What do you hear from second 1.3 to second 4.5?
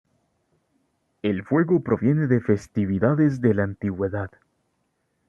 fuego proviene de festividades de la antigüedad.